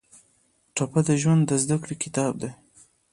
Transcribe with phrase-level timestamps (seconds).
[0.75, 2.51] ټپه د ژوند د زده کړې کتاب دی.